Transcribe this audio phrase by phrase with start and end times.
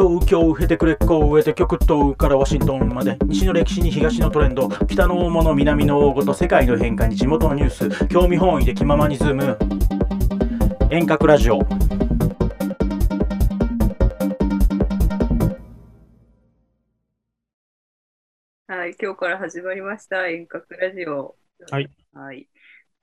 [0.00, 9.58] 東京経てくれっこ植えて極東からワシントンまで西の歴史に東のトレンド北の大物南の大ごと世界の変化に地元のニュース興味本位で気ままにズーム
[10.88, 11.58] 遠隔ラジオ
[18.68, 21.34] はい、今日から始まりました遠隔ラジオ。
[21.72, 21.90] はい。
[22.12, 22.46] はい。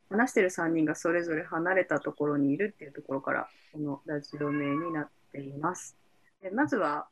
[0.10, 5.98] 話してる3人がそれぞれ離れたところにいるっていうところから、このラジオ名になっています。
[6.46, 7.08] でまずは、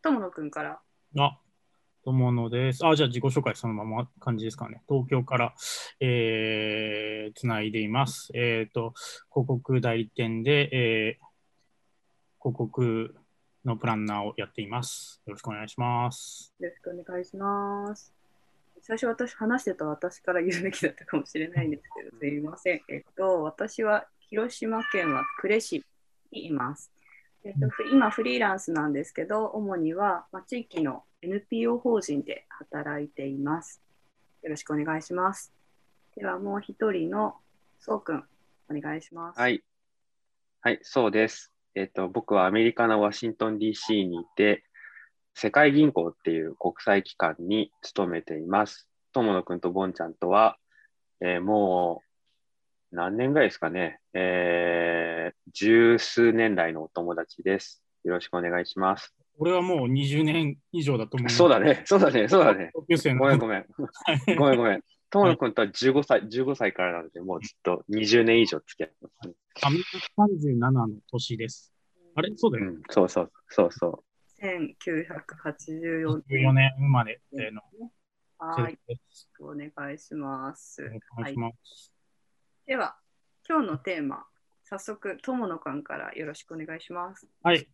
[0.00, 0.80] 友野くんから。
[1.18, 1.38] あ、
[2.02, 2.86] 友野です。
[2.86, 4.82] あ、じゃあ自己紹介そのまま感じですかね。
[4.88, 5.54] 東京から、
[6.00, 8.30] えー、つないでいます。
[8.32, 8.94] えっ、と、
[9.28, 11.24] 広告代理店で、えー、
[12.40, 13.14] 広告
[13.66, 15.20] のプランナーをやっています。
[15.26, 16.54] よろしくお願いします。
[16.58, 18.14] よろしくお願いします。
[18.80, 22.80] 最初私話してた私から言うべきだったかもしれないんですけど、すいません。
[22.88, 25.84] えっと、私は広島県は呉市
[26.32, 26.90] にいます。
[27.42, 33.80] えっと、今フリーランスなんですけど、主には、ま、地域の NPO 法人で働いています。
[34.42, 35.52] よろしくお願いします。
[36.16, 37.36] ではもう一人の
[37.78, 38.24] そうくん、
[38.70, 39.40] お願いします。
[39.40, 39.62] はい。
[40.60, 41.50] はい、そうです。
[41.74, 44.62] えっ、と、僕はアメリカのワシントン DC にいて、
[45.34, 48.86] 世界銀行っていう国際機関に勤めています。
[49.12, 50.58] 友野くんとボンちゃんとは、
[51.22, 52.09] えーもう
[52.92, 54.00] 何年ぐらいですかね。
[54.14, 55.10] えー
[55.52, 57.82] 十数年来のお友達です。
[58.04, 59.14] よろしくお願いします。
[59.38, 61.30] 俺はもう20年以上だと思う。
[61.30, 62.72] そうだね、そうだね、そうだね。
[63.18, 63.66] ごめんごめん。
[64.36, 64.82] ごめんごめん。
[65.10, 69.34] 友野くんとは15歳、15歳からなので、もうずっと20年以上付き合ってますね。
[69.62, 71.72] アメリカ37の年です。
[72.14, 72.30] あれ？
[72.36, 72.70] そうだよね。
[72.72, 74.04] うん、そうそう、そうそう。
[74.40, 77.62] 1984 14年生まれの
[78.38, 79.20] はい、よろです。
[79.20, 80.82] しくお願いします。
[80.84, 81.92] お願いします。
[82.70, 82.94] では、
[83.48, 84.22] 今日のテーマ、
[84.62, 87.26] 早速、友野君からよろしくお願いします。
[87.42, 87.66] はい。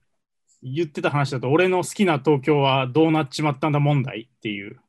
[0.63, 4.81] 言ってた話だと、俺の好きな東京はどうなっちまったんだ問題っていう。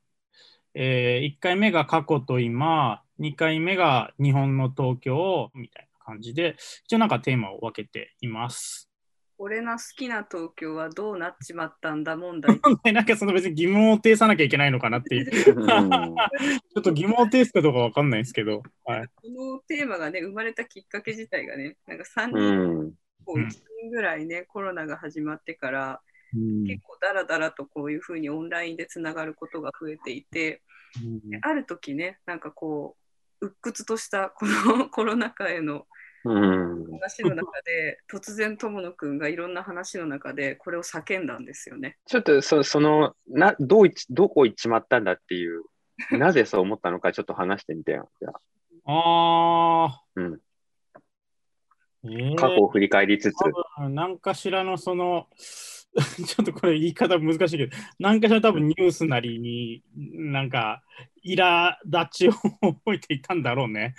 [0.76, 8.87] え1回目が過去と今、2回目が日本の東京みたいな感じで、一応なんかテーマを分けています。
[9.40, 12.60] 俺の好きな東京はどうなっちまったんだ問題。
[12.94, 16.16] なんかその別に疑問を呈さなきゃいけないのかなっていう、ちうん ょ
[16.80, 19.10] っと疑問を呈すかどうか分かんないんですけど、はい。
[19.16, 22.94] このテーマがね、生まれたきっかけ自体がね、なんか3う人、ん。
[23.26, 23.44] こう1
[23.82, 26.02] 年ぐらいね、コロナが始まってから、
[26.36, 30.62] うん結構だらだらとこういうふうにオンラインでつながることが増えていて、
[31.30, 32.98] である時ね、なんかこ
[33.42, 34.50] う、鬱屈としたこの
[34.90, 35.84] コロナ禍へのうん。
[36.28, 41.98] 話の中で、 突然友野くんがいろんな話の中でこれを叫んだんですよね。
[42.06, 45.64] ちょっとそそのなどういどこ行っちまったんだっていう、
[46.12, 48.10] なぜそう思ったのかちょっと話してみてよ。
[48.20, 48.40] じゃあ
[48.86, 50.40] あうん、ー、
[52.04, 53.36] えー過去を振り返りつつ。
[53.90, 55.28] 何かしらのその
[56.26, 60.84] ちょっとこれ言い方難しいけど何かしら多分ニュースなりになんか
[61.26, 63.96] 苛立ちを覚えていたんだろうね。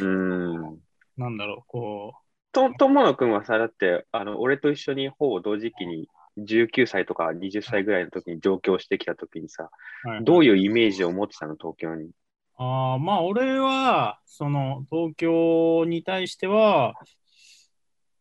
[0.00, 0.81] うん。
[1.16, 2.14] なんだろうこ
[2.52, 6.08] と友野くんはさ、だってあの俺と一緒にほぼ同時期に
[6.38, 9.70] 19歳とか20歳ぐらいの時に上京してきた時にさ、
[10.04, 12.10] う、はいどういうイメージを持ってたの、東京に。
[12.56, 16.94] あーまあ俺はその東京に対しては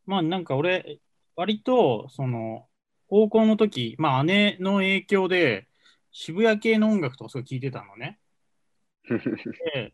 [0.06, 1.00] まあなんか俺
[1.35, 2.66] 割とその
[3.07, 5.68] 高校の時まあ姉の影響で
[6.12, 8.19] 渋谷系の音楽とかすごい聴いてたのね。
[9.74, 9.94] で、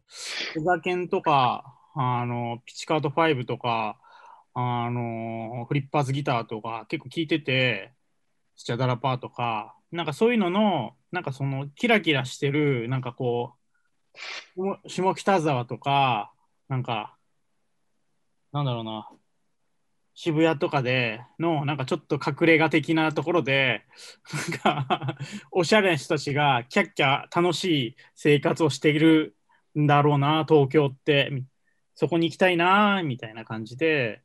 [0.54, 4.00] ふざけんとか、あの、ピチカート5とか、
[4.54, 7.94] あの、フリッパーズギターとか結構聴いてて、
[8.56, 13.56] スチャダラパーとか、なんかそういうのの、なんかそのキラキラしてる、なんかこ
[14.58, 16.32] う、下北沢とか、
[16.68, 17.18] なんか、
[18.52, 19.10] なんだろうな、
[20.14, 23.86] 渋谷とかでの、なんかちょっと隠れ家的なところで、
[24.64, 25.18] なんか、
[25.52, 29.36] おしゃれな人たちがキャッキャ楽しい生活をしている
[29.78, 31.32] んだろうな、東京って。
[31.98, 34.22] みそこに行きたいな、みたいな感じで、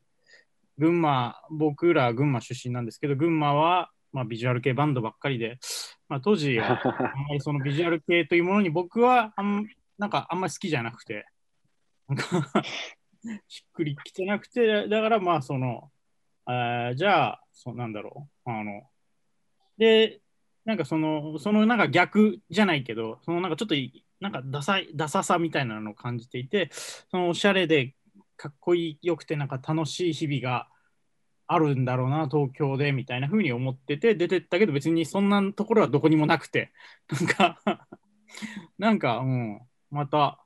[0.77, 5.59] 群馬、僕ら群馬出身なんですけど、群馬は、まあ、ビジュアル系バンドばっかりで、
[6.07, 11.25] まあ、当時は あんまりそのビジュアル系というものに僕はあんなんかあんまり好きじゃなくて、
[12.09, 12.25] なんか
[13.49, 15.91] しっくりきてなくて、だからまあその、
[16.45, 18.51] あーじゃあ、そうなんだろう。
[18.51, 18.83] あの、
[19.79, 20.21] で、
[20.67, 27.97] なんかその、そのなんか逆じゃないけど、そのなんかちょっといなんかダサい、ダサさみたいなのを感じていて、そのおしゃれで
[28.37, 30.69] かっこいい、よくてなんか楽しい日々が
[31.49, 36.73] あるんだろうな、東京でみたいな風に思ってて、出てったけど別にそんなところはどこにもなくて、
[37.11, 37.89] なんか、
[38.79, 39.61] なんか、うん、
[39.91, 40.39] また、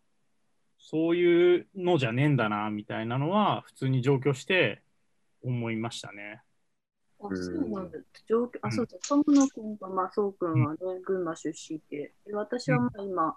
[0.79, 4.83] そういうのじゃねえんだな、みたいなのは、普通に上京して
[5.43, 6.41] 思いましたね。
[7.21, 7.99] あ、うんそうなんだ。
[8.27, 9.25] 状況あ、そうそう。
[9.27, 13.37] 友野君が、まあ、そう君はね、群馬出身で、で私はまあ今、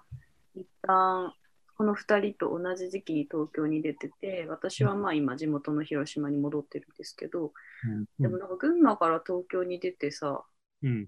[0.56, 1.34] 一旦、
[1.78, 7.54] この二人と同じ時期に東京に出てて、私はまあ今、地元の広島に戻ってるんですけど、
[8.20, 10.44] でもなんか群馬から東京に出てさ、
[10.82, 11.08] うん。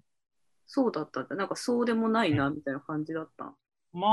[0.66, 1.36] そうだったんだ。
[1.36, 3.54] なんかそうでもないな、みたいな感じだった。
[3.92, 4.12] まあ、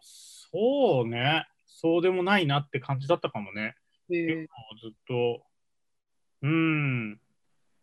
[0.00, 1.46] そうね。
[1.66, 3.74] そうでもないなって感じだったかもね。
[4.10, 4.46] へ
[4.80, 5.42] ずっと。
[6.42, 7.20] うん。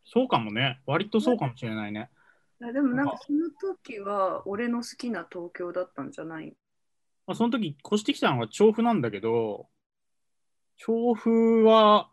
[0.05, 0.81] そうかもね。
[0.87, 2.09] 割とそうかもしれないね。
[2.59, 6.55] いやでもなんかその時は俺の好きな東京だったんじゃない？
[7.27, 9.67] まあ、その時越してきたのが調布なんだけど、
[10.77, 12.09] 調布は、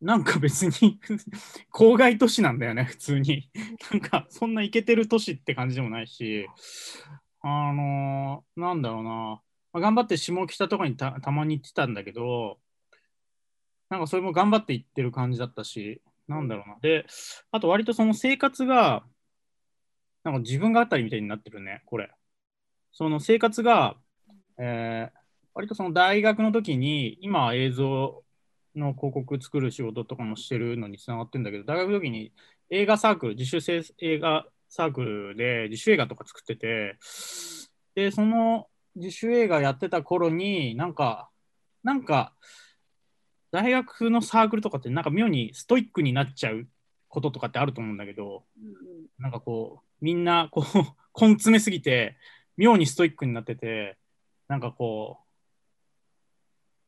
[0.00, 0.98] なんか別に
[1.72, 3.50] 郊外都市なんだよね、普通に。
[3.92, 6.46] なんかそんなイケてる都市って感じでもないし、
[7.42, 9.40] あのーなんだろうな、ま
[9.74, 12.58] あ、頑張って下北とかにたたまに行ってたんだけど、
[13.90, 16.78] なんかそれも頑張って行ってる感じだったし、なんだろうな。
[16.80, 17.06] で、
[17.50, 19.04] あと割とその生活が、
[20.24, 22.10] なんか自分があったりみたいになってるね、これ。
[22.92, 23.96] その生活が、
[24.58, 25.20] えー
[25.54, 28.22] 割とその大学の時に、今は映像
[28.76, 32.32] の広告作る仕事とかもしてるのにつながってるんだけど、大学の時に
[32.70, 36.98] 映画サークル、自主制映画サークルで自主映画とか作ってて、
[37.94, 41.30] で、その自主映画やってた頃に、なんか、
[41.82, 42.34] なんか、
[43.50, 46.68] 大学のサークルとかってなんか妙にストイックになっちゃう
[47.08, 48.44] こととかってあると思うんだけど、
[49.18, 50.64] なんかこう、みんなこう、
[51.20, 52.16] 根詰めすぎて、
[52.56, 53.98] 妙にストイックになってて、
[54.48, 55.24] なんかこう、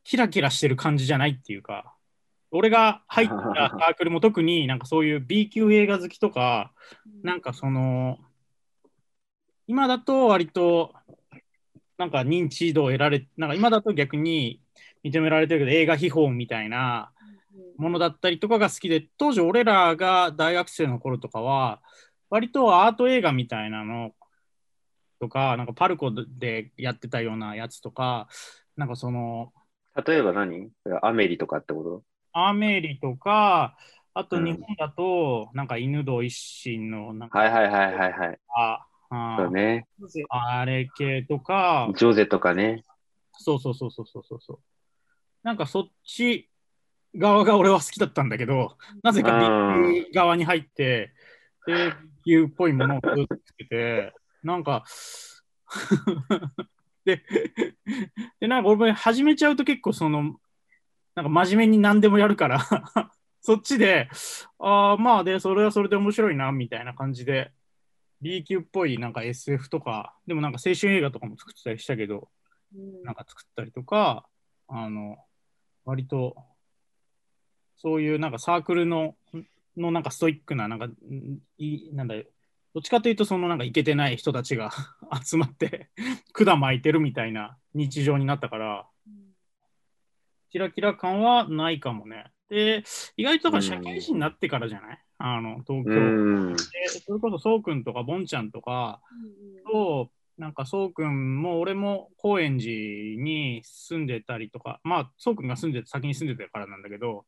[0.04, 1.94] キラキラしてる感じじゃないっていうか、
[2.50, 3.34] 俺が入った
[3.80, 6.72] サークルも特になんかそういう B 級映画好きとか、
[7.22, 8.18] なんかその、
[9.66, 10.94] 今だと割と、
[11.98, 14.60] なんか認知度を得られ、なんか今だと逆に
[15.04, 17.12] 認められてるけど、映画秘宝みたいな
[17.76, 21.80] ものだったりとかが好きで、当時俺らが大学生の頃とかは、
[22.32, 24.12] 割とアート映画みたいなの
[25.20, 28.26] とか、なんかパルコでやってたようなやつとか、
[28.74, 29.52] なんかその、
[30.06, 30.70] 例えば何？
[31.02, 32.02] アメリとかってこと？
[32.32, 33.76] アメリとか、
[34.14, 38.38] あとうん日本だと、なんか犬堂一心の、なんか、はいはいはいはいはい。
[38.56, 38.86] あ
[39.36, 39.86] そうね。
[40.30, 42.82] あれ系とか、ジョゼとかね。
[43.34, 44.58] そうそうそうそうそうそう。
[45.42, 46.48] なんかそっち
[47.14, 51.12] 側が俺は好きだったんだけど、なぜかうん B 級側に入って、
[51.66, 51.92] で、
[52.24, 54.12] B 級っぽいものをつけて、
[54.42, 54.84] なんか、
[57.04, 57.22] で、
[58.40, 60.36] で、なんか俺始めちゃうと結構その、
[61.14, 62.60] なんか真面目に何でもやるから、
[63.40, 64.08] そっちで、
[64.58, 67.52] ああ、まあで、それはそれで面白いな、みたいな感じで、
[68.20, 72.28] B 級っぽいなんか SF とか、でもなんか青春映画とかも作ってたりしたけど、
[72.74, 73.02] うん。
[73.02, 74.26] なんか作ったりとか、
[74.68, 75.18] あの、
[75.84, 76.36] 割と、
[77.76, 79.16] そういうなんかサークルの、
[79.76, 80.94] のなんかストイックな、なんか、ん
[81.58, 82.14] いなんだ
[82.74, 84.70] どっちかというと、そのなんかイケてない人たちが
[85.24, 85.90] 集まって、
[86.32, 88.86] 管巻いてるみたいな日常になったから、
[90.50, 92.30] キラキラ感はないかもね。
[92.48, 92.84] で、
[93.16, 94.98] 意外とだから社会人になってからじゃない？
[95.18, 95.92] あの、東京。
[95.92, 96.52] うん。
[96.56, 96.58] で
[96.88, 99.00] それこそそうくんとかボンちゃんとか、
[99.70, 102.70] と、なんかそうくんも俺も高円寺
[103.22, 107.24] に住んでたりとか、まあそうくんが住んで先に住んでたからなんだけど、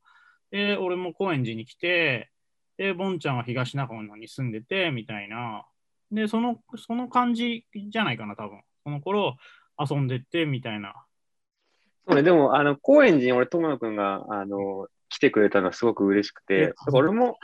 [0.50, 2.30] で、俺も高円寺に来て、
[2.76, 5.66] で、ボンちゃんは東中野に住んでて、みたいな。
[6.10, 8.60] で、その、その感じじゃないかな、多分。
[8.84, 9.36] その頃
[9.78, 10.94] 遊んでて、みたいな。
[12.06, 17.38] そうね、でも、あの、高円寺に俺、友野くんが、あの、来てくれたのはすごく嬉しくて、俺も、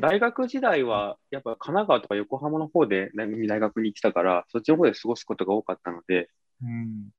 [0.00, 6.30] 大学時代は、やっぱ神奈川とか横浜の方でね大学に行ってたから、そっちの方で過ごすことが多かったので、
[6.62, 7.10] うん。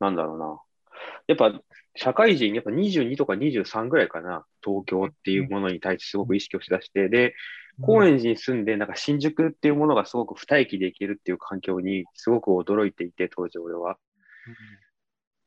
[0.00, 0.60] なんだろうな。
[1.26, 1.60] やっぱ、
[1.94, 7.34] 社会人、やっぱ22とか23ぐらいかな、東京っていうものに対してすごく意識をしだして、で、
[7.82, 13.98] 高円寺に住んで、なんか新宿っていうものがすごく二駅で行けるっていう環境にすごく驚いていて、当時俺は。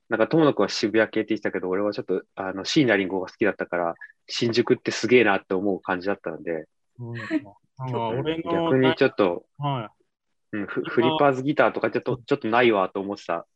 [0.09, 3.95] なんか友野くんは渋谷系って言ってたけど、俺はちょっとあの椎名林檎が好きだったから、
[4.27, 6.65] 新宿ってすげえなって思う感じだったので、
[6.99, 7.11] う。
[7.11, 7.15] ん
[8.43, 9.91] 逆にちょっと、は
[10.51, 13.47] うん、フフリッパーズギターとかちょっとちょっとないわと思ってた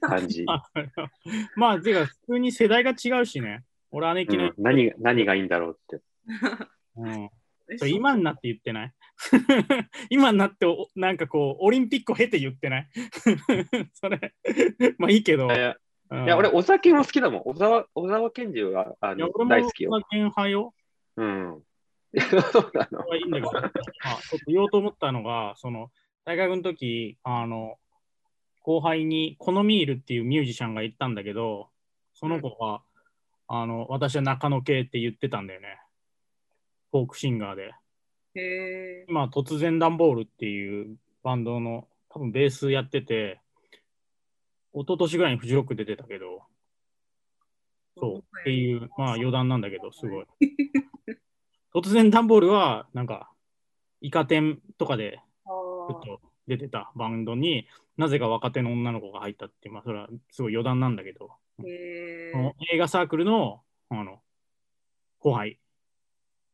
[0.00, 0.42] 感じ。
[0.44, 0.46] い。
[1.56, 3.64] まあ、てか、普通に世代が違うしね。
[3.90, 6.04] 俺、姉貴のうん、何何がいいんだろうって。
[6.96, 7.30] うん
[7.68, 8.92] えそれ今になって言ってない？
[10.08, 12.88] 今になっておなんかこうオリンピックを経て言ってない？
[13.92, 14.34] それ
[14.98, 15.76] まあいいけど、いや、
[16.10, 17.42] うんいや俺、小沢健は好きだもん。
[17.42, 19.90] 小沢小沢健二はあの大好きよ。
[19.90, 20.74] 小沢健派よ
[21.16, 21.62] うん。
[22.52, 22.98] そうなの。
[23.00, 25.90] はいいんだけど、まあ、ちょっと言おうと思ったのがその
[26.24, 27.78] 大学の時あの
[28.66, 31.68] 後輩にコノミールっていうミュージシャンがいたんだけど
[32.14, 32.80] その子が、
[33.46, 35.78] あの私は中野系って言ってたんだよね。
[36.90, 37.74] フォークシンガーで、
[38.34, 38.40] へ
[39.02, 39.06] え。
[39.08, 43.38] 今、突然ダンボールっていうバンドの多分ベースやってて、
[44.72, 46.42] 一昨年ぐらいにフジロック出てたけど、
[47.98, 50.26] そうっていう、まあ余談なんだけど、すごい。
[51.74, 53.30] 突然ダンボールは、なんか、
[54.00, 61.30] イカ天とかでちょっと出てたバンドになぜか若手の女の子が入ったっていう、まあ、それはすごい余談なんだけど、
[61.64, 62.32] え。
[62.72, 64.20] 映画サークルのあの
[65.20, 65.56] 後輩っ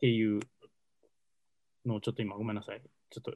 [0.01, 0.41] ていう
[1.85, 2.83] のをちょっと今ごめんなさい。
[3.11, 3.33] ちょっと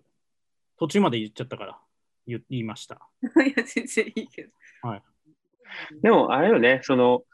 [0.79, 1.79] 途中まで言っちゃったから
[2.27, 3.01] 言言いました。
[3.23, 4.53] いや、全然いいけど。
[4.83, 5.03] はい。
[6.01, 7.25] でも、あれよね、その、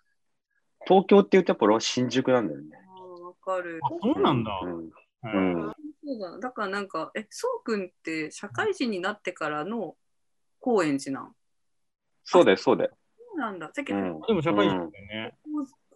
[0.86, 2.76] 東京って言うとやっぱ新宿なんだよね。
[3.20, 3.78] わかる。
[3.82, 4.58] あ、そうなんだ。
[4.62, 4.90] うん
[5.24, 5.72] うんうん
[6.04, 6.38] そうだ。
[6.38, 9.96] だからなんか、え、そうくんって社会人になってからの
[10.60, 11.34] 高円寺なん？
[12.24, 12.90] そうだよ、そうだよ。
[13.18, 13.70] そうなんだ。
[13.74, 14.20] だけど、うん。
[14.20, 15.34] でも社会人だよね。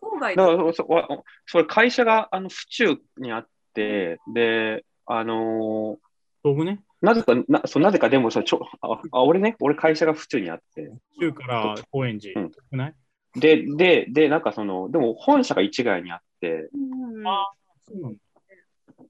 [0.00, 1.08] 郊外だかでらそわ
[1.46, 5.98] それ会社があの府中にあって、で、あの
[6.44, 6.80] 道具ね。
[7.02, 12.40] ーなぜか、なそうなぜかでもそうちょああ、俺ね、俺会社が府中にあって、中から高円寺。
[12.40, 12.52] うん
[13.38, 17.52] で、で、で、なんかその、でも本社が市ヶ谷にあって、うんあ
[17.86, 18.18] そうなんだ。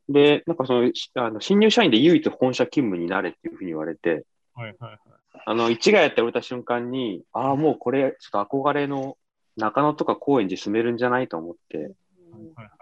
[0.08, 4.24] で、なんかその、しあの新入社員で唯一本社勤務になれっていうふうに言われて、
[4.54, 4.98] はいはいはい。
[5.44, 9.16] あの、市ヶ谷って言われた瞬間に、ああ、もうこれ、ちょっと憧れの
[9.56, 11.94] 中野とか高円寺住めるんじゃないと思って、はいはい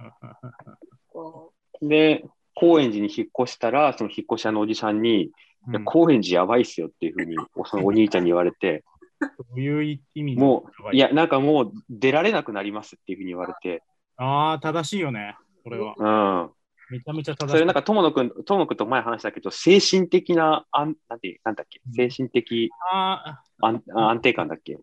[0.05, 1.51] はいは
[1.83, 5.31] いで、高円寺に引っ越したら、その引っ越し屋のおじさんに、い
[5.73, 8.85] やうん高円寺やばいっすよっていうふうに、そのお兄ちゃんに言われて、
[9.21, 10.99] どういう意味でもう、い？
[10.99, 13.83] や、なんかもう出られなくなりますっていうふうに言われて、
[14.17, 15.37] ああ、正しいよね。
[15.65, 15.95] これは。
[15.97, 16.51] うん。
[16.91, 17.53] めちゃめちゃ正しい。
[17.53, 21.81] それなんか友野くん、友野くんと前話したけど、精神的な、あんなんて、なんだっけ？
[21.87, 24.77] うん、精神的あ安安定感だっけ？
[24.77, 24.79] ー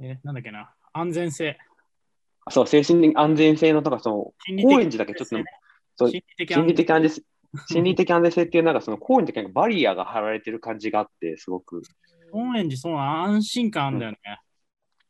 [0.00, 0.74] え、なんだっけな？
[0.92, 1.56] 安全性。
[2.44, 5.14] あそう、精神的安全性の、なんかその、高円寺だけ？
[5.14, 5.36] ちょっと、
[5.96, 7.22] そう心理的安全全性、
[7.68, 11.82] 心理的安全性っていう、なんかその高円寺バリアが張られてる感じがあって、すごく、
[12.32, 14.18] 高円寺、そう安心感あんだよね。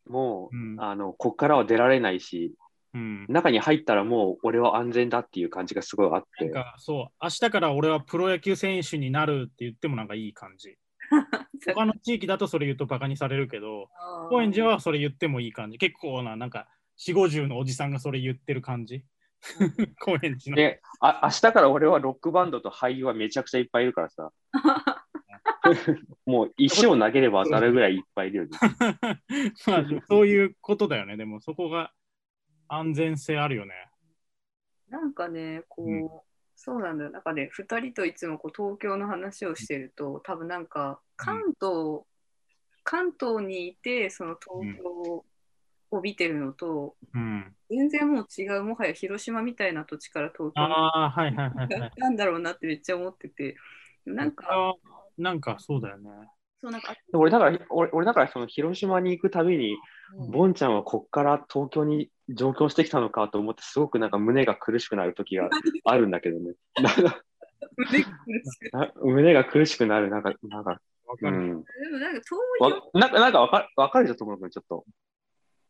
[0.06, 0.76] もう、うん。
[0.78, 2.52] あの、こっからは出られないし、
[2.94, 3.26] うん。
[3.28, 10.76] 中に入ったらもう俺は安全だっていう感じがすごいあってなん、かそう、明日から俺はプロ野球選手になるって言ってもなんかいい感じ。
[11.74, 13.88] 他の地域だとそれ言うとバカにされるけど、
[14.30, 15.78] 高円寺はそれ言ってもいい感じ。
[15.78, 19.04] 結構な、なんか、4、50のおじさんがそれ言ってる感じ。
[20.00, 20.56] 高円寺の。
[20.56, 24.32] で、あ明日から俺はロックバンドと俳優はめちゃくちゃいっぱいいるからさ、
[26.24, 28.50] もう石を投げれば当たるぐらいいっぱいいるよね。
[29.66, 31.16] まあ、そういうことだよね。
[31.16, 31.92] でもそこが
[32.76, 33.74] 安全性あるよね。
[34.88, 36.10] なんかね、こう、うん
[36.56, 37.10] そうなんだよ。
[37.10, 42.02] なんかね、2人といつもこう東京の話をしてると、多分なんか関東、
[42.84, 45.24] 関東にいて、その東京
[45.90, 47.54] を見てるのと、うん。
[47.68, 51.92] 全然もう違う、もはや広島みたいな土地から東京にああ、はいはいはいはい。
[51.96, 53.56] なんだろうなってめっちゃ思ってて、
[54.04, 54.74] なんか、あ
[55.18, 56.10] なんかそうだよね。
[56.60, 59.76] そうなんか、で俺だから、俺俺だからその広島に行くたびに、
[60.16, 65.48] ボンちゃんはこっから東京に上京してきたのかと思って、すごくなんか胸が苦しくなる時が
[65.84, 66.54] あるんだけどね。
[66.80, 67.24] なんか
[69.02, 70.80] 胸が苦しくなる、なんか、なんか。
[71.20, 71.40] でも
[71.98, 74.84] なんか東わ京なんか、なんかわかわかるでしょ、ともくん、ちょっと。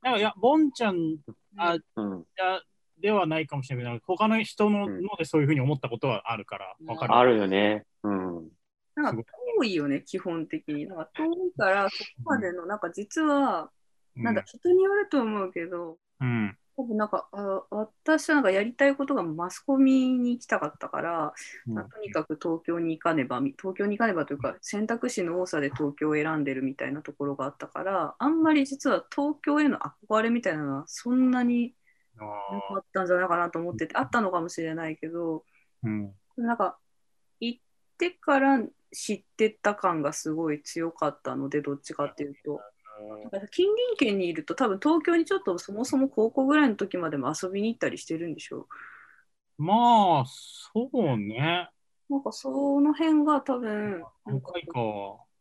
[0.03, 1.17] なんかいや、ボンちゃん
[1.57, 2.25] あうん。
[2.37, 2.61] や
[2.99, 7.15] ではないかもしれないけど、他の人のうんのでそういうふうに思ったことはあるから、わかる。
[7.15, 7.85] あるよね。
[8.03, 8.49] うん。
[8.95, 9.25] なんか
[9.59, 10.87] 遠いよね、基本的に。
[10.87, 13.71] なんか遠いから、そこまでの、なんか実は、
[14.17, 16.57] なんだ、人によると思うけど、うん。
[16.77, 21.33] 多分なんかあ私はなんかやりたいことがマスコミに行きたかったから、
[21.67, 29.79] うんまあとにかく東京に行かねばみ東京に行かねばというか選択肢の多さで東京を選んでるみたいなところがあったからあんまり実は東京への
[30.09, 31.75] 憧れみたいなのはそんなに
[32.19, 36.13] あなかったんじゃないかなと思っててあったのかもしれないけどーうん。
[36.37, 36.77] なんか
[37.39, 37.61] 行っ
[37.99, 38.61] てから
[38.93, 42.61] 知ってった感がすごい強かったのでどっちかっていうと。
[43.51, 48.67] 近隣県にいると多分東京にちょっとそもそも高校ぐらいの時までも遊びに行ったりしてるんでしょ
[49.57, 51.71] まあ、そうね。
[52.11, 54.03] なんかその辺が多分。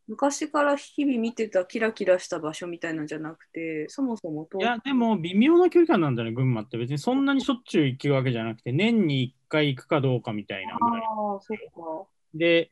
[0.07, 6.77] 昔から日々見てたキラキラした場所みたいなんじゃなくてそもそも東いや、でも微妙な距離感なんだね、群馬って。
[6.77, 11.05] 別にそんなにしょっちゅう行くわけじゃなくて、年に1回行くかどうかみたいなぐらい。
[11.05, 12.71] ああそっかで、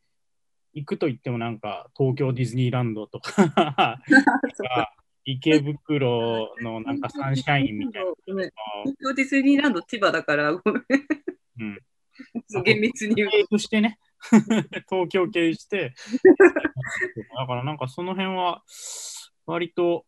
[0.74, 4.00] 行くと言ってもなんか、東京ディズニーランドとか、
[5.26, 8.12] 池袋のなんかサンシャインみたいな。
[8.26, 8.52] 東
[9.00, 10.84] 京ディズニーランド千葉だからごめん。
[11.60, 12.64] うん。
[12.64, 13.30] 厳密に言う。
[13.30, 14.00] 経由してね、
[14.90, 15.94] 東京経由して、
[17.38, 18.64] だからなんかその辺は、
[19.46, 20.06] 割と、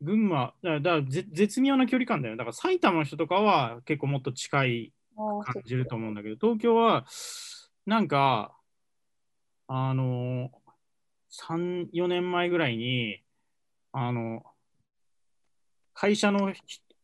[0.00, 2.38] 群馬、だだ絶妙な距離感だよね。
[2.38, 7.04] だから埼玉の人とかは結構もっと近い感じると思うんだけど、東京は
[7.86, 8.54] なんか、
[9.66, 10.50] あの、
[11.30, 13.22] 3、4年前ぐらいに、
[13.92, 14.42] あの、
[15.94, 16.52] 会社の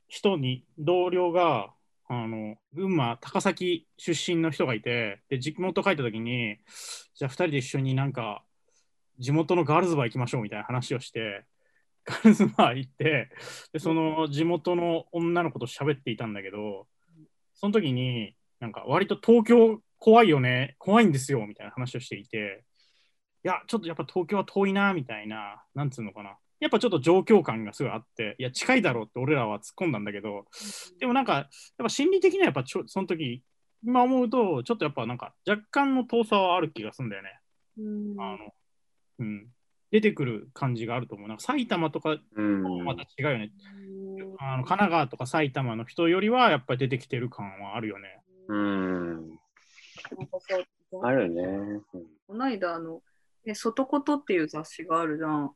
[0.09, 1.73] 人に、同僚が、
[2.09, 6.59] あの、群馬、高崎出身の人がいて、で、地元帰った時に、
[7.15, 8.45] じゃあ2人で一緒になんか、
[9.19, 11.47] 地元のガールズバー行きましょうみたいな話をして、
[12.05, 13.31] ガールズバー行って、
[13.73, 16.87] で、その地元の女の子と喋っていたんだけど、
[17.55, 22.63] その時に、なんか割と東京怖いよね、怖いんですよみたいな話をしていて、
[23.45, 26.37] いや、ちょっとやっぱ東京は遠いなみたいな、なんつうのかな。
[26.61, 30.45] やっぱちょっと状況感がすごいあって、いや、近いだろうって俺らは突っ込んだんだけど、
[31.01, 31.47] でもなんか、やっ
[31.79, 33.43] ぱ心理的にはやっぱちょその時、
[33.83, 37.41] 今思うと、ちょっとやっぱなんか若干の遠さはある気がするんだよね。
[37.79, 38.55] うんあの、
[39.19, 39.49] うん。
[39.91, 41.29] 出てくる感じがあると思う。
[41.29, 42.17] なんか埼玉とか
[42.85, 43.51] また違うよね。
[44.39, 48.21] あの神奈川とか埼玉の人よりはやっぱり出てきてる感はあるよね。
[48.49, 49.39] うん。
[50.17, 50.57] なんかさ
[51.03, 51.81] あるね。
[52.27, 53.03] この間あの、
[53.45, 55.53] ね、外ことっていう雑誌があるじゃん。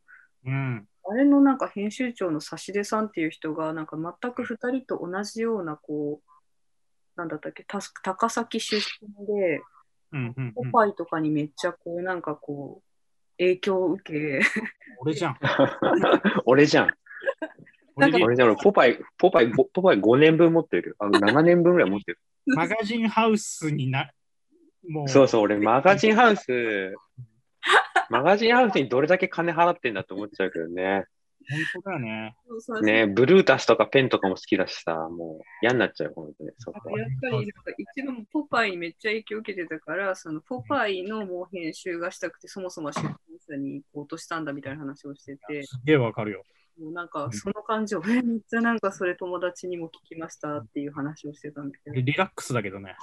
[0.46, 0.88] うん。
[1.04, 6.30] あれのなんか編集長の差出さんっていう人がなんか全く2人と同じようなこう
[7.16, 9.62] なんだったっけた高崎出身で
[10.12, 12.82] うんうんうん、ポパイとかにめっちゃこうなんかこう
[13.38, 14.40] 影響を受け
[15.00, 15.38] 俺じゃん。
[16.44, 16.90] 俺じゃん。
[17.96, 18.48] なんか俺じゃん。
[18.48, 20.96] 俺ポパイ、ポパイ、ポパイ5年分持ってる。
[20.98, 22.18] あの7年分ぐらい持ってる。
[22.46, 24.10] マガジンハウスにな、
[24.88, 26.94] もう、そうそう、俺マガジンハウス、
[28.10, 31.04] マガジンハウスにどれだけ金払ってんだって思っちゃうけどね。
[31.48, 32.34] 本当だよね。
[32.82, 36.50] ねブルータスとかペンとかも好きだしさ、もう嫌になっちゃう、本当に。
[36.58, 43.16] そこはやっぱりなんか一番ポパイにめっちゃ影響を受けてたからそのポパイのもう編集がしたくてそもそも出版
[43.48, 46.44] 社に行こうとしたんだみたいな話をしててすげえわかるよ。
[46.78, 52.96] もうなんかその感じをえめっちゃなんかそれ友達にも聞きましたっていう話をしてたんだけどでリラックスだけどね。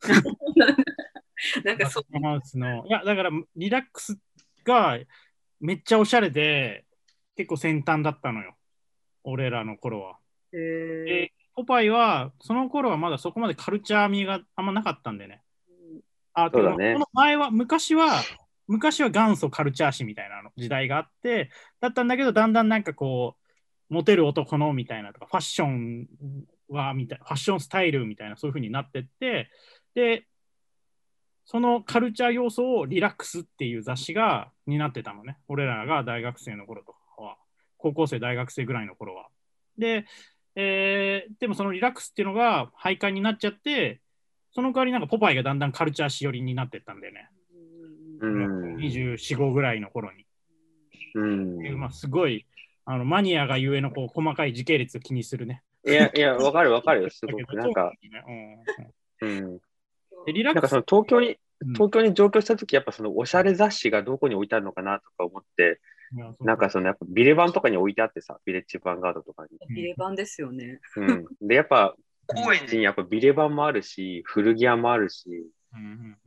[1.64, 2.86] なんかそマウスの。
[2.86, 4.18] いや、だからリラックス
[4.64, 4.98] が
[5.60, 6.84] めっちゃおしゃれで、
[7.36, 8.56] 結構先端だったのよ。
[9.24, 10.18] 俺らの頃は。
[10.52, 15.42] で、ポパイは、その頃はまだそこまでカルチャー味があんまなかったんでね。
[16.34, 18.22] あ、そうだねでもこの前は、昔は、
[18.66, 23.36] 昔は元祖カルチャー誌みたいなの時代があって、だったんだけど、だんだんなんかこ
[23.90, 26.06] う、モテる男のみたいなとか、ファッション
[26.68, 29.50] はみたいな、ファッションスタイルみたいな、そういう風になってって、
[29.94, 30.26] で、
[31.44, 35.38] そのカルチャー要素をリラックスっていう雑誌が担ってたのね。
[35.48, 37.36] 俺らが大学生の頃とかは、
[37.78, 39.28] 高校生、大学生ぐらいの頃は。
[39.78, 40.06] で、
[40.56, 44.00] えーでもそのリラックスっていうのが廃刊になっちゃって、
[44.52, 47.28] その代わりなんかポパイがだんだんカルチャーし寄りになってったんだよね。
[48.20, 48.76] うん。
[48.76, 50.24] 24、5ぐらいの頃に。
[51.14, 51.78] うん。
[51.78, 52.46] まあ、すごい
[52.86, 55.62] あのマニアがゆえのこう細かい時系列を気にするね。
[55.86, 57.56] いや、いや、わかるわかるよ、すごく。
[57.56, 57.92] なんか、
[59.20, 59.60] うんうん。
[60.26, 61.36] でリラックスなんかその東京に、うん
[61.72, 65.80] 東京に上京したとき、やっぱそのおしゃれ雑誌がどこに置いてあるのかなとか思って、
[66.40, 69.74] なんかそのやっぱビレバンとかに置いてあってさ、ビレッジヴァンガードとかに。
[69.74, 70.80] ビレバンですよね。
[70.96, 71.26] うん。
[71.40, 71.94] で、やっぱ、
[72.26, 75.46] 高円寺にやっぱビレバンもあるし、古着屋もあるし、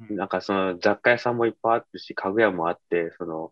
[0.10, 3.52] なんかその雑貨屋さんもいっぱいあるし、家具屋もあって、その、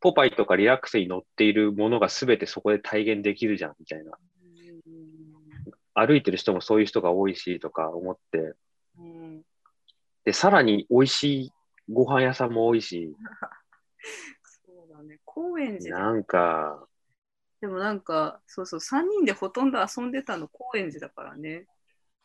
[0.00, 4.12] ポパイとかリラックスに載っているものが全てそこで体現できるじゃん、みたいな。
[5.94, 8.54] 歩いてる人もそういう人が多いし、とか思って、
[8.98, 9.42] うん
[10.24, 11.52] で、さらに美味しい
[11.90, 13.14] ご飯屋さんも多いし、
[14.66, 15.18] そうだね。
[15.24, 16.86] 高円寺でなんか、
[17.60, 21.66] でもなんか、そうそう、3人でほとんど遊んでたの高円寺だからね。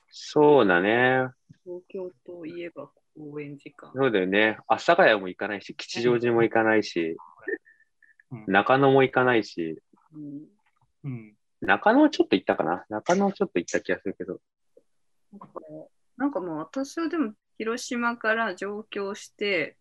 [0.10, 1.28] そうだね。
[1.64, 3.92] 東京といえば高円寺か。
[3.96, 4.58] そうだよね。
[4.68, 7.18] 阿佐ヶ谷も行かないし、吉祥寺も行かないし、
[8.32, 9.82] うん中野も行かないし、
[10.14, 10.48] うん
[11.06, 12.86] うん中野はちょっと行ったかな。
[12.90, 14.40] 中野はちょっと行った気がするけど。
[15.32, 15.48] なんか
[16.18, 19.78] なんかもう私はでも広島から上京して、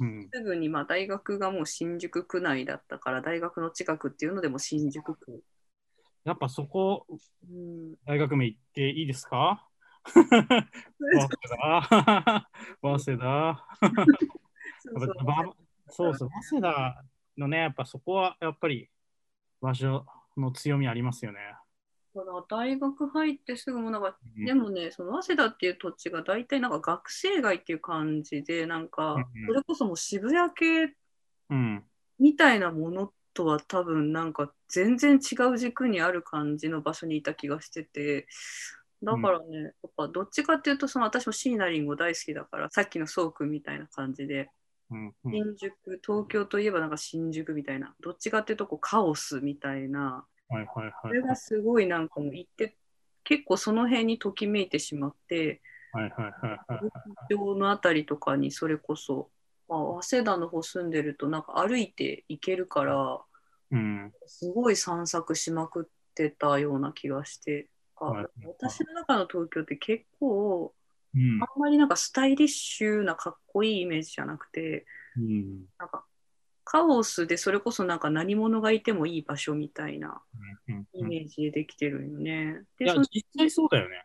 [0.00, 0.28] うん。
[0.32, 5.42] すぐにまあ大学がもう新宿区内だったから、大学の近くっていうのでも新宿区。
[6.24, 7.14] やっぱそこ、う
[7.52, 9.68] ん、大学名行っていいですか？
[12.82, 13.64] 早稲田
[15.88, 17.04] そうそう、早稲田
[17.38, 18.90] のね、やっぱそこはやっぱり
[19.60, 20.06] 場所
[20.36, 21.38] の強みありますよね。
[22.14, 24.44] だから大学入ってすぐもなんか、うん。
[24.44, 30.94] でもね、その早稲田っていう土地が大体なんか学生街っていう感じで、なんかうん、それこそもう渋谷系
[31.50, 31.84] うん。
[32.18, 38.26] みたいなものとは多分なんか全然違う軸にある感じの場所にいた気がしてて
[39.02, 44.48] だからね、やっぱどっちかっていうとその私も椎名林檎大好きだからさっきのそうくんみたいな感じで
[44.90, 45.32] うんうん。
[45.32, 51.14] 新宿東京といえばなんか新宿みたいなどっちかっていうとこうカオスみたいなはいはいそはい。
[51.14, 52.76] れがすごいなんかもう行って、
[53.24, 56.80] 結構その辺にときめいてしまって、はいはいはいは
[57.30, 57.34] い。
[57.34, 59.30] 上のあたりとかにそれこそ、
[59.68, 63.20] まあ、早稲田の方住んでるとなんか歩いて行けるから、
[63.70, 64.12] うん。
[64.26, 74.84] すごい散策しまくってたような気がして、あはい私の中の東京って結構、うんあんまりなんかスタイリッシュなかっこいいイメージじゃなくて、
[75.16, 75.64] うん。
[75.78, 76.04] なんか
[76.64, 80.22] カオスでそれこそなんか何者がいてもいい場所みたいな
[80.68, 82.64] うんイメージでできてるよね。
[82.80, 84.04] いやでその、実際そうだよね。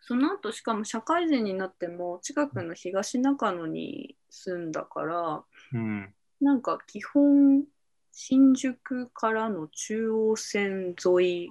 [0.00, 6.14] その後しかも社会人になっても近くの東中野に住んだから、うん。
[6.40, 7.64] なんか基本
[8.12, 11.48] 新宿からの中央線沿い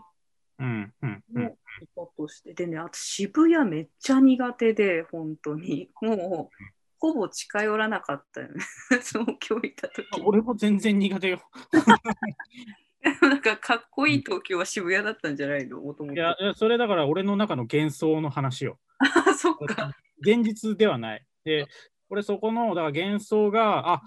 [0.59, 5.89] の人として、でね、あと渋谷めっちゃ苦手で、本当に。
[6.01, 6.55] もう、
[7.03, 8.63] ほぼ近寄らなかったよね。
[9.03, 11.41] 東京行った時俺も全然苦手よ。
[13.21, 15.81] なんかかっこいい東京は渋谷だったんじゃないの？
[15.81, 16.15] もともと。
[16.15, 18.79] いや、いやそれだから俺の中の幻想の話よ。
[18.99, 19.91] あ、 そっか。
[20.21, 21.25] 現実ではない。
[21.43, 21.67] で、
[22.07, 24.01] 俺そこの、だから幻想が、あ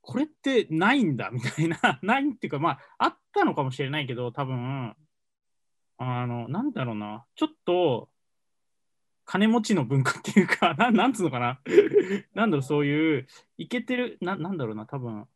[0.00, 4.96] これってないんだみたいな、ないっていうか、まあ、あったのかもしれないけど、多分
[5.98, 8.09] あの、なんだろうな、ちょっと、
[9.30, 11.60] 金持ちの文化っていうか、 ななんつうのかな、
[12.34, 15.28] なんだろう、そういう、いけてる、ななんだろうな、多分。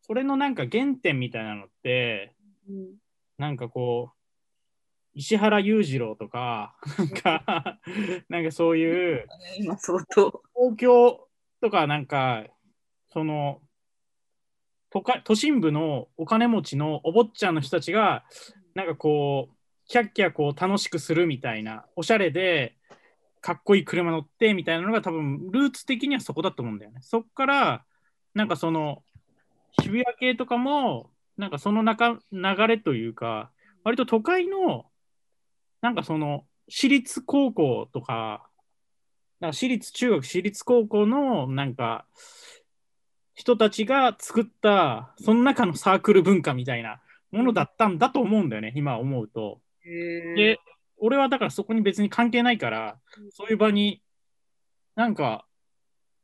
[0.00, 2.34] それのなんか原点みたいなのって、
[2.68, 2.96] うん
[3.38, 4.16] なんかこう、
[5.14, 7.80] 石原裕次郎とか、なんか、
[8.28, 9.26] なんかそういう、
[9.58, 10.42] 今相当。
[10.54, 11.28] 東京
[11.60, 12.44] とかなんか、
[13.12, 13.60] その、
[14.90, 18.24] 都会都心部のお金持ちのお坊ちゃんの人たちが、
[18.74, 19.54] なんかこう、
[19.86, 22.76] キャッキャこう楽しくするみたいな、おしゃれで、
[23.42, 27.00] かっこいい車乗ってみたいなのが多分、ルーツ的にはそこだと思うんだよね。
[27.02, 27.84] そっから、
[28.34, 29.02] なんかその、
[29.82, 33.50] 渋谷系とかも、なんかその中流れというか、
[33.84, 34.86] 割と都会の、
[35.80, 38.48] なんかその、私立高校とか、
[39.40, 42.06] なんか私立中学、私立高校のなんか
[43.34, 47.00] 人たちが作った、その中のサークル文化みたいな
[47.32, 49.60] ものだったんだと思うんだよね、今思うと。
[49.84, 50.60] へで、
[51.04, 52.96] 俺はだからそこに別に関係ないから、
[53.30, 54.00] そういう場に、
[54.94, 55.48] なんか、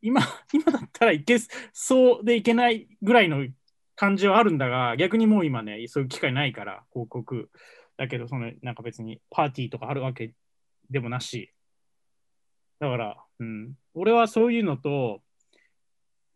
[0.00, 0.20] 今、
[0.54, 1.36] 今だったらいけ
[1.72, 3.48] そうでいけないぐらいの
[3.96, 7.50] 感じはあるんだが、逆にもう今ね、そういう機会ないから、広告。
[7.96, 10.32] だけど、その、なんか別にパーティーとかあるわけ
[10.88, 11.52] でもなし。
[12.78, 13.74] だから、うん。
[13.94, 15.24] 俺はそういうのと、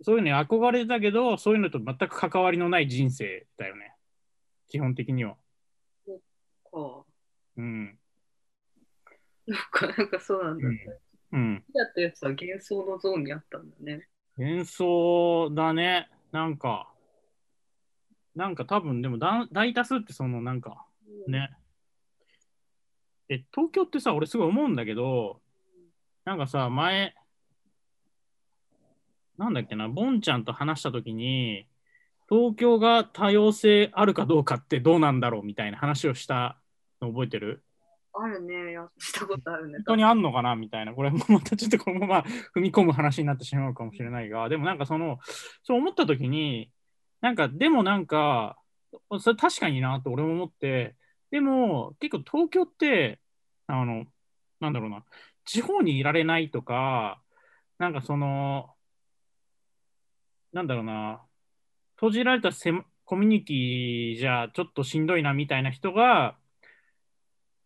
[0.00, 3.94] そういうのに憧れたけど、そういうのと全く関わりのない人生だよね。
[4.66, 5.36] 基本的には。
[6.72, 7.04] か。
[7.56, 8.01] うん。
[9.46, 10.68] なんか、 なんかそうなんだ。
[10.68, 10.78] うん
[11.32, 11.64] うん。
[11.74, 14.06] やったやつは幻想のゾーンにあったんだね。
[14.36, 16.10] 幻想だね。
[16.30, 16.92] なんか、
[18.34, 20.86] なんか多分、でもだ大多数ってそのなんか
[21.26, 21.50] ね。
[23.28, 25.40] え、東京ってさ、俺すごい思うんだけど、
[26.24, 27.14] なんかさ、前、
[29.38, 31.66] なんだっけな、ボンちゃんと話したときに、
[32.28, 36.58] 東京が多様性あるかどうかってどうなんだろうみたいな話をした
[37.00, 37.62] の覚えてる？
[38.14, 38.76] あるね。
[38.98, 39.74] したことあるね。
[39.78, 40.54] 本当にあんのかな？
[40.54, 45.18] みたいな、これもまたちょっとこのまま踏み込む話になってしまうかもしれないが、でもなんかその、
[45.62, 46.70] そう思ったときに、
[47.20, 48.58] なんか、でもなんか、
[49.20, 50.96] それ確かになと俺も思って、
[51.30, 53.20] でも結構東京って、
[53.66, 54.04] あの、
[54.60, 55.04] なんだろうな、
[55.44, 57.22] 地方にいられないとか、
[57.78, 58.74] なんかその、
[60.52, 61.22] なんだろうな、
[61.96, 62.72] 閉じられたせ
[63.04, 66.36] コミュニティじゃちょっとしんどいなみたいな人が、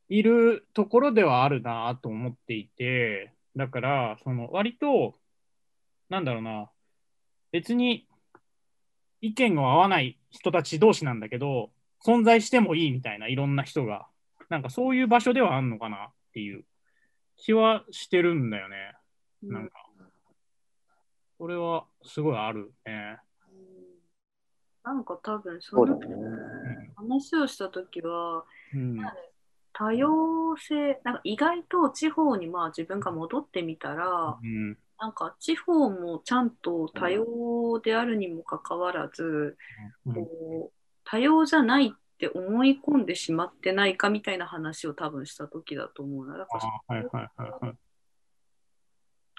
[0.08, 5.14] いるところではあるなと思っていて、だから、その割と、
[6.08, 6.70] なんだろうな、
[7.50, 8.06] 別に
[9.20, 11.70] 意見が合わない人たち同士なんだけど、
[12.04, 14.06] 存在してもいいみたいな、いろんな人が。
[14.48, 16.64] なんかそういう場所ではあるのかなっていう
[17.36, 18.94] 気はしてるんだよね。
[19.42, 19.72] なんか、
[21.38, 23.18] それはすごいあるね。
[24.84, 26.14] なんか多分そのそうだね。
[26.94, 28.96] 話をしたときは、うん。
[29.78, 34.78] 多様性、なんか意外と地方にまあ自分が戻ってみたら、うん。
[34.98, 39.58] なんか地方もちゃんと多様であるにもかかわらず、
[40.06, 40.76] うんこう
[41.08, 46.38] 多様じゃないって思い込んでしまってないかみたいな話を多分した時だと思うな。
[46.38, 46.58] だか
[47.38, 47.74] ら。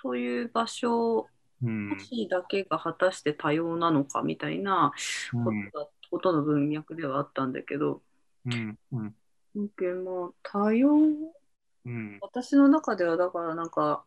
[0.01, 1.27] という場所
[1.63, 1.89] うん。
[1.97, 4.93] 都市だけが果たして多様なのかみたいな
[6.11, 8.01] ことの文脈ではあったんだけど、
[8.45, 8.77] うん。
[8.91, 9.15] うん。
[9.57, 10.89] まあ多様
[11.85, 12.17] うん。
[12.21, 14.03] 私の中ではだからなんか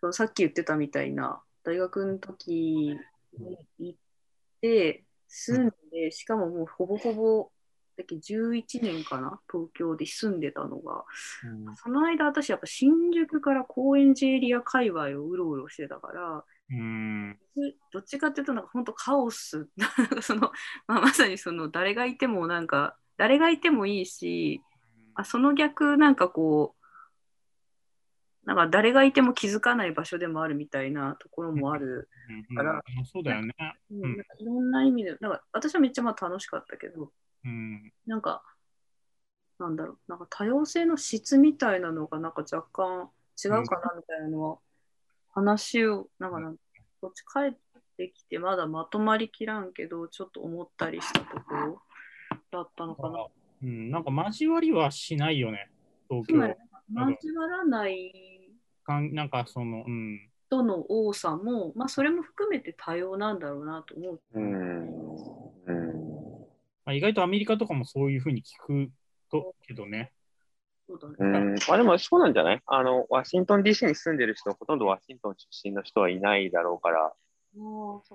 [0.00, 2.98] そのさっき言ってたみたいな大学の時に
[3.78, 3.98] 行っ
[4.60, 7.50] て住んでしかももうほぼほぼ
[7.98, 11.04] だっけ11年かな、東京で住んでたのが、
[11.44, 17.36] うんその間私やっぱ新宿から高円寺エリア界隈をうろうろしてたから、うん。
[17.92, 19.68] どっちかっていうとなんか本当カオス
[20.22, 20.52] その、
[20.86, 24.62] まあ、まさにその誰がいてもなんか誰がいてもいいし
[25.14, 32.08] あその逆なんかこうなんか誰がいても気づかない場所でもあるみたいなところもある、
[32.48, 32.56] うん。
[32.56, 32.82] から。
[32.98, 33.04] うん。
[33.04, 33.52] そうだよね。
[33.90, 34.04] うん。
[34.04, 34.16] うん。
[34.16, 34.24] なん。
[34.24, 34.70] かいろん。
[34.70, 35.32] な意味でなん。
[35.32, 37.12] か私はめっちゃまあ楽しかったけど
[37.44, 37.92] うん。
[38.06, 38.22] なん。
[38.22, 38.42] か
[39.58, 39.76] なん。
[39.76, 40.18] だろうなん。
[40.18, 42.32] か多様性の質みたいなのがなん。
[42.32, 43.10] か若干
[43.44, 44.58] 違うかなみたいなのは、
[45.34, 46.32] 話をなん。
[46.32, 46.56] かなん。
[47.02, 47.58] こっち帰っ
[47.98, 49.74] てきてまだまとまりきらん。
[49.74, 51.82] けどちょっと思ったりしたところ
[52.50, 53.26] だったのかな。
[53.62, 55.70] うん、なんか交わりはしないよね、
[56.08, 56.54] 東京つまり。
[57.14, 58.12] 交わらない
[58.84, 60.30] かんなんかその、うん。
[60.46, 64.20] 人の多さも、まあ、それも含めて多様なんだろうなと思う。
[64.32, 65.14] うん。
[65.66, 66.46] うん。
[66.86, 68.90] まあ、意外とアメリカとかもそういうふうに聞く
[69.30, 70.12] とけどね。
[70.88, 72.62] そうだねうん、まあでもそうなんじゃない？
[72.64, 77.12] あの、ワシントン DC に住んでる人、ほとんどワシントン出身の人はいないだろうから、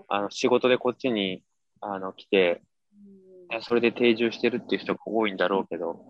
[0.08, 1.44] あの仕事でこっちに
[1.82, 2.68] あの来て、うん
[3.62, 6.06] それで定住してるっていう人が多いんだろうけど、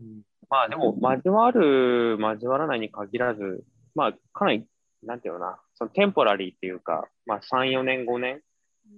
[0.00, 0.22] うん。
[0.48, 4.66] まあでも、交わる、交わらないに限らず、まあかなり、
[5.02, 8.42] なんていうのかな、そのテンポラリーっていうか、まあ3、4年、5年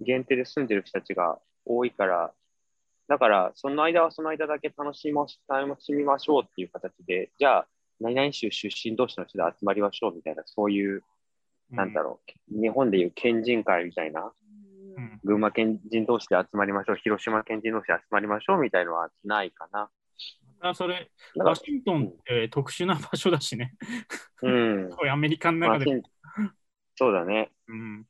[0.00, 2.33] 限定で住んでる人たちが多いから、
[3.07, 7.66] だからその間はその間だけ楽しみまし楽しみましょうっていう形で、じゃあ、
[8.00, 11.03] 何々州出身同士の人で集まりましょうみたいな、そういう、
[11.70, 14.31] なんだろう、日本でいう県人会みたいな、うん。
[15.24, 19.90] 群馬県人同士で集まりましょう、広島県人同士で集まりましょうみたいのはないかな。
[20.60, 23.74] またそれ、ワシントンって特殊な場所だしね。
[24.42, 24.90] うん。
[25.10, 25.92] アメリカの中で。
[25.92, 26.02] まあ
[26.96, 27.50] そうだね。
[27.66, 28.06] うん。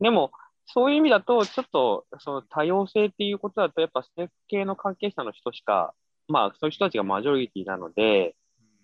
[0.00, 0.32] でも、
[0.66, 5.94] そういう意味だと、ちょっとその多様性っていうことだと、やっぱステップ系の関係者の人しか、
[6.28, 8.36] まあ、そういう人たちがマジョリティなので、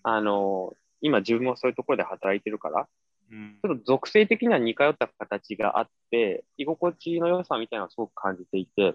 [0.02, 2.88] あの、今自分もそういうところで働いてるから、
[3.30, 3.58] うん。
[3.62, 8.94] ちょっと属性的には似通った形があって、居心地の良さみたいなのをすごく感じていて、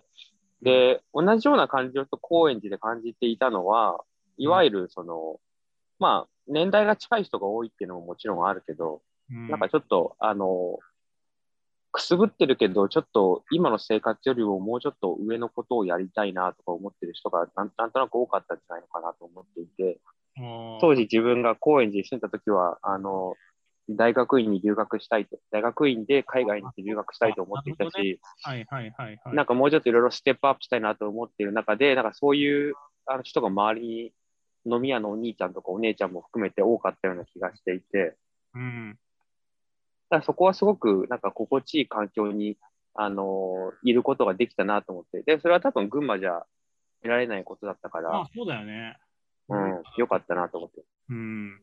[0.61, 4.03] で、同じような感じをと高円寺で感じていたのは、
[4.37, 5.39] いわゆるその、
[5.99, 9.47] まあ、年代が近い人が多いっていうのももちろんあるけど、うん。
[9.47, 10.79] なんかちょっと、あの、
[11.91, 19.99] くすぶってるけど、ちょっと今の生活よりももうちょっと上のことをやりたいなとか思ってる人がなんなんとなく多かったんじゃないのかなと思っていて、
[20.81, 23.35] 当時自分が高円寺に住んだ時は、あの、
[23.95, 29.36] 大学院に留学したいと、大学院で海外に留学したいと思っていたし、はいはいはいはい。
[29.36, 32.73] なんかもうちょっといろいろステップアップしたいなと思っている中で、なんかそういう
[33.06, 33.88] あの人が周り
[34.65, 38.15] に飲み屋のお兄ちゃんとかお姉ちゃんも含めて多かったような気がしていて、
[38.54, 38.97] うん。
[40.10, 42.58] だそこはすごくなんか心地いい環境に、
[42.95, 46.43] あのいることができたなと思って、で、それは多分群馬じゃ
[47.02, 48.97] 得られないことだったかまあら、そうだよね。
[49.47, 50.84] うん、よかったなと思って。
[51.10, 51.62] うん。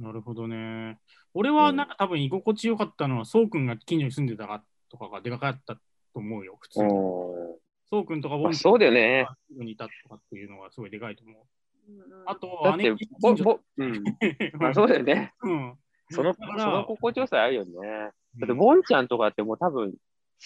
[0.00, 0.98] なるほどね。
[1.34, 5.80] 俺はなんか多分居心地よかったのは、そうくんが近所に住んでたかとかがでかかったと
[6.14, 6.84] 思うよ、普通に。
[6.86, 7.60] うん
[7.90, 9.26] そうくんとかボンまあ、そうだよね。
[9.50, 11.36] にいたとかっていうのがすごいでかいと思う。
[11.36, 14.04] うんあと、だって姉、ぼ、近所ぼ、うん。
[14.60, 15.34] まあ、そうだよね。
[15.42, 15.76] うん。
[16.08, 17.72] その、その心地よさあるよね。
[17.72, 18.06] だ
[18.44, 19.92] って、うんボンちゃんとかってもう多分、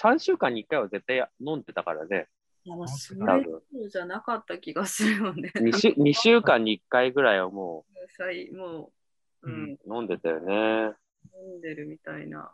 [0.01, 2.29] 3週間に1回は絶対飲んでたからね。
[2.67, 3.21] いやまあそれ
[3.91, 5.53] じゃなかった気がするよね。
[5.55, 7.85] 2週 ,2 週間に1回ぐらいはも
[8.17, 8.93] 最 もう、
[9.45, 10.97] うん飲んでたよね。
[11.35, 12.51] 飲んでるみたいな、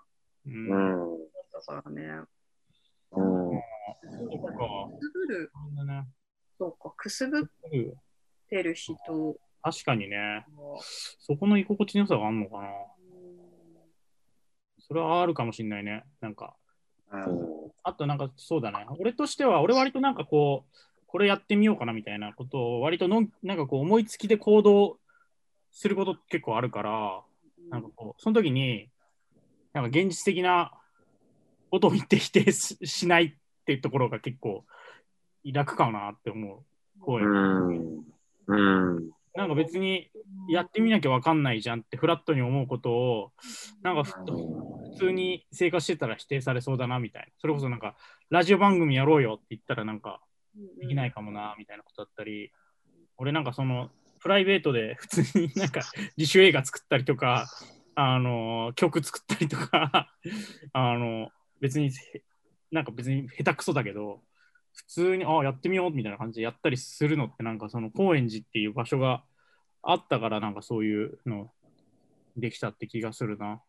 [0.47, 0.51] う。
[0.51, 1.13] うんん。
[1.13, 1.19] うん。
[1.53, 2.25] だからね。
[3.13, 3.61] うん
[4.03, 4.59] そうか。
[4.99, 6.07] くすぶる、そうだね
[6.59, 7.43] そうか、くすぶっ
[8.49, 8.95] てる人
[9.63, 10.17] 確かにね。
[10.17, 10.79] は、
[11.19, 12.63] そこの居心地の良さがあるのかな。
[12.63, 12.71] うん
[14.83, 16.05] それはあるかもしれないね。
[16.21, 16.57] なんか、
[17.13, 18.87] うんあとなんかそうだね。
[18.99, 20.77] 俺としては、俺割となんかこう、
[21.07, 24.99] これやってみようかなみたいなことを割とのんなんかこう思いつきで行動
[25.71, 27.23] すること結構あるから、
[27.71, 28.89] なんかこう、その時に、
[29.73, 30.73] なんか現実的な
[31.71, 33.33] ことを言って否定ししないっ
[33.65, 34.65] ていうところが結構
[35.45, 36.65] 楽かなって思う。
[37.01, 38.05] こうん。
[38.47, 38.57] う
[39.01, 39.11] ん。
[39.35, 40.11] なんか別に
[40.49, 43.33] やってみなきゃわかんないじゃんってフラットに思うことを、
[43.83, 47.29] なんかふ普通に生活してたら否定されそうだなみたいな。
[47.39, 47.97] それこそなんか、
[48.29, 50.21] ラジオ番組やろうよって言ったらなんか、
[50.81, 52.53] できないかもなみたいなことだったり、
[53.17, 55.81] 俺なんかその、プライベートで普通になんか
[56.17, 57.51] 自主映画作ったりとか、
[57.95, 60.15] あの、曲作ったりとか、
[60.73, 61.31] あの、
[61.61, 61.91] 別に、
[62.71, 64.23] なんか別に下手くそだけど、
[64.73, 69.25] 普通に、ああ、やってみようみたいな感じでやったりするのって、なんかその高円寺っていう場所が
[69.83, 71.51] あったから、なんかそういうの
[72.37, 73.63] できたって気がするな。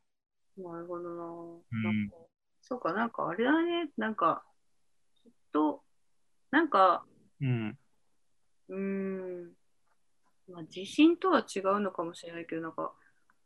[0.57, 1.23] なるほどな。
[1.23, 2.15] うんなんか
[2.61, 4.43] そうか、なんかあれだね、なんか、
[5.15, 5.83] きっと、
[6.51, 7.03] なんか、
[7.41, 7.77] うん。
[8.69, 9.51] うーん。
[10.51, 12.93] まあ、自信とは違うのかもしれないけど、なんか、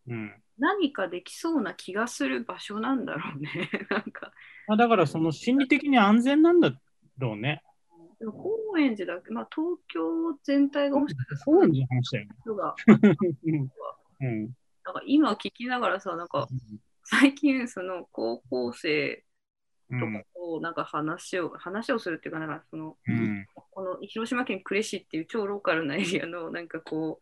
[0.08, 0.34] うん。
[0.58, 3.50] 何かできそうな気がする場所なんだろうね。
[3.90, 4.32] なんか、
[4.68, 6.72] まあ、だからその心理的に安全なんだ
[7.18, 7.62] ろうね。
[8.20, 12.36] でも高円寺だけ、まあ、東京全体がもしかしたらそういう話だよね。
[13.42, 13.70] うん。
[14.22, 14.56] うん。
[14.86, 16.48] なんか今聞きながらさ、なんか
[17.04, 19.26] 最近その高校生
[19.90, 20.26] とかうん。
[20.34, 23.46] となんか話を、話をするっていうか、なんかその、うん。
[23.76, 27.20] この広島県呉市っていう超ローカルなエリアのなんかこ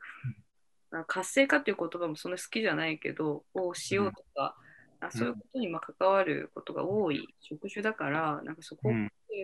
[0.92, 1.06] う、なん。
[1.06, 4.56] か活性化っていう言葉もそんな好きじゃないけど、をしようとか、
[5.00, 8.92] あそういうことにまあ関わることが多い職種だから、なんかそこ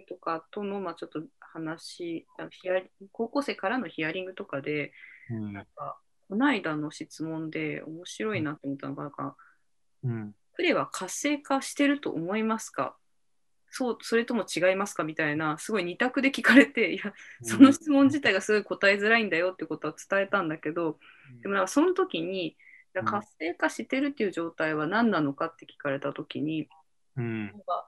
[0.08, 4.94] とかとの、まあ、ちょっと話あヒアリ、高校生からのヒアリングとかで、
[5.32, 5.54] うん。
[5.54, 9.36] なんか、この間の質問で面白いなって思ったのが、なんか、
[10.04, 10.36] うん。
[10.54, 12.96] クレは活性化してると思いますか？
[13.72, 15.04] そう、それとも違いますか？
[15.04, 21.00] みたいな、すごい二択で聞かれて、いや、その質問自体がすごい答えづらいんだよってことは伝えたんだけど、
[21.42, 22.56] でもなんかその時に、
[22.96, 23.06] うん。
[23.06, 26.68] 活性化してるっていう状態は何なのかって聞かれた時に、
[27.16, 27.46] うん。
[27.46, 27.88] なんか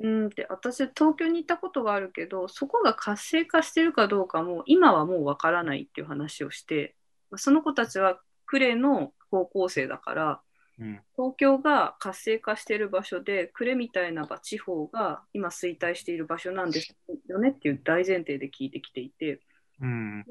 [0.00, 6.96] うーんって私東京に行ったことがあるけどそこが活性化してるかどうかも今はもうわからないっていう話をして
[7.30, 10.40] まあその子たちは呉の高校生だから
[10.78, 11.00] うん。
[11.16, 16.96] 東京が活性化してる場所で呉みたいな地方が今衰退している場所なんです
[17.28, 19.40] よねっていう大前提で聞いてきていて、
[19.80, 20.24] うん。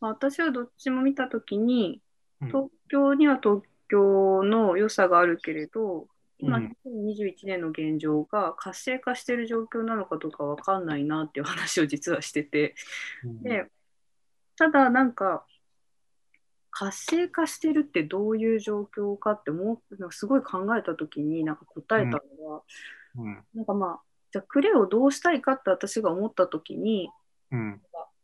[0.00, 2.00] まあ、私はどっちも見た時に
[2.42, 2.48] うん。
[2.48, 6.76] 東京には東京の良さがあるけれど、今、うん。
[6.86, 12.74] 2021年の現状が活性化している状況なのかどうかわかんないなっていう話を実はしてて、
[13.42, 13.66] で、
[14.56, 15.46] ただなんか、
[16.72, 22.62] 活性化してるってどういう状況かって思う、すごい考えたときに、なんか答えたのは、
[23.16, 23.44] うん。
[23.54, 24.00] なんかまあ、
[24.32, 27.10] じゃあ、クレをどうしたいかって私が思ったときに、
[27.50, 27.80] うん。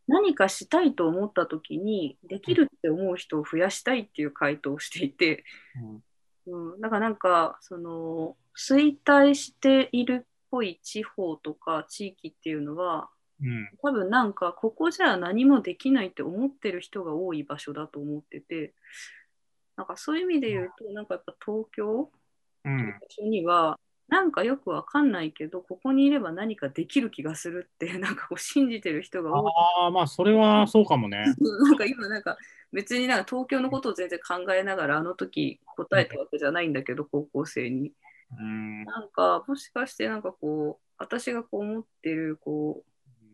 [0.07, 5.45] 何かしたいと思ったときに、できるって思う人を増やしたいっていう回答をしていて、
[6.47, 13.18] うん、だからなんかその衰退しているっぽい地方とか地域っていうのはうん
[13.83, 18.75] 多分なんかここじゃ何もできないって思ってる人が多い場所だと思ってて
[19.77, 22.11] なんかそういう意味で言うとなんかやっぱ東京
[22.65, 22.77] うん。
[22.77, 29.53] 場所にはなんかよくわかんないけどここにいれば何かできる気がするって なんかこう信じてる人が多い。
[29.83, 31.25] ああまあそれはそうかもね。
[31.39, 32.37] なんか今なんか
[32.73, 37.93] 別になんか東京のことを全然考えながらあの時答えたわけじゃないんだけど高校生に。
[38.39, 38.85] うん。
[38.85, 42.88] なんかもしかしてなんかこう私がこう思ってるこう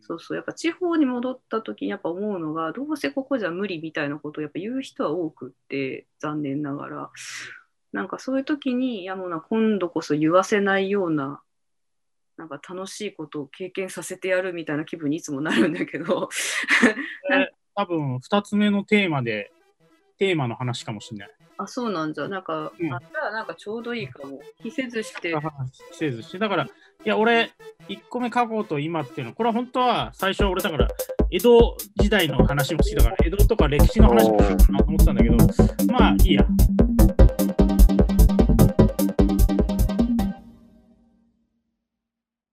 [0.07, 0.37] そうそう。
[0.37, 7.11] やっぱ地方に戻った時にやっぱ思うのがどうせここじゃ無理みたいなことをやっぱ言う人は多くって残念ながら。
[7.93, 11.41] なんかそういう時にいやもうな今度こそ言わせないような
[12.37, 16.29] なんか楽しいことを経験させてやるみたいな気分にいつもなるんだけど。
[17.77, 19.51] 多分2つ目のテーマで
[20.19, 21.31] テーマの話かもしれない。
[21.59, 22.29] あそうなんじゃ。
[22.29, 22.93] なんか、うん。
[22.93, 24.41] あじゃあなんかちょうどいいかも。
[24.63, 25.35] 着せずして。
[25.35, 25.53] 話
[25.93, 26.39] せずして。
[26.39, 27.53] だからいや俺
[27.89, 30.89] 1個目過去と今っていうのこれは本当は最初は俺だから
[31.31, 35.37] 江戸時代の話もしてたから江戸とか歴史の話もしようかなと思ってたんだけど
[35.93, 36.47] まあいいや